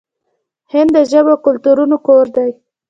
هند 0.73 0.89
د 0.95 0.97
ژبو 1.11 1.31
او 1.35 1.41
کلتورونو 1.45 1.95
کور 2.07 2.25
دی. 2.35 2.49